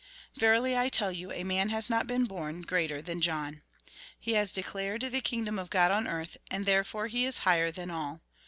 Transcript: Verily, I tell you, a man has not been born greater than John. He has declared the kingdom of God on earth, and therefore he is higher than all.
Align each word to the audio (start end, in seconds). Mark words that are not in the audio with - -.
Verily, 0.35 0.75
I 0.75 0.89
tell 0.89 1.11
you, 1.11 1.31
a 1.31 1.43
man 1.43 1.69
has 1.69 1.87
not 1.87 2.07
been 2.07 2.25
born 2.25 2.63
greater 2.63 3.03
than 3.03 3.21
John. 3.21 3.61
He 4.19 4.33
has 4.33 4.51
declared 4.51 5.01
the 5.03 5.21
kingdom 5.21 5.59
of 5.59 5.69
God 5.69 5.91
on 5.91 6.07
earth, 6.07 6.37
and 6.49 6.65
therefore 6.65 7.05
he 7.05 7.23
is 7.23 7.37
higher 7.45 7.69
than 7.69 7.91
all. 7.91 8.19